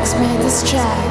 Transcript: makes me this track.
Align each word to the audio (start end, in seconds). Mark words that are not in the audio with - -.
makes 0.00 0.14
me 0.14 0.36
this 0.38 0.70
track. 0.70 1.10